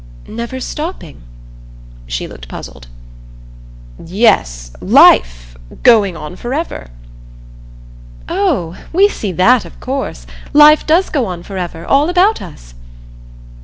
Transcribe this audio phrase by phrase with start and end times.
[0.27, 1.21] "Never stopping?"
[2.07, 2.87] She looked puzzled.
[4.03, 6.87] "Yes, life, going on forever."
[8.27, 10.25] "Oh we see that, of course.
[10.53, 12.73] Life does go on forever, all about us."